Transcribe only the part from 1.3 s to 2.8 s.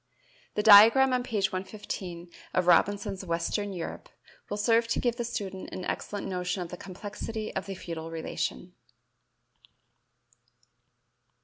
115 of